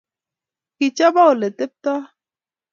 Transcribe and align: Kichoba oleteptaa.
Kichoba 0.77 1.21
oleteptaa. 1.31 2.01